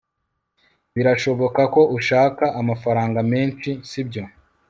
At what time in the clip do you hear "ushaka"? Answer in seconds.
1.97-2.45